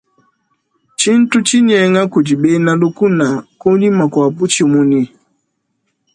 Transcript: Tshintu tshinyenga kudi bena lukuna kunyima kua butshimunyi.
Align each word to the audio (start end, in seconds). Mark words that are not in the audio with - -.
Tshintu 0.97 1.37
tshinyenga 1.47 2.01
kudi 2.13 2.33
bena 2.41 2.71
lukuna 2.81 3.27
kunyima 3.59 4.03
kua 4.11 4.27
butshimunyi. 4.35 5.03